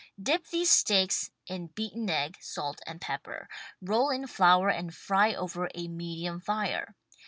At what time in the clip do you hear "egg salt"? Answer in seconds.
2.09-2.81